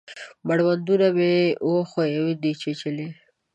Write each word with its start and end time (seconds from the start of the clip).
مړوندونه 0.47 1.07
مې 1.17 1.33
وښیو 1.69 2.25
دی 2.41 2.51
چیچلي 2.61 3.07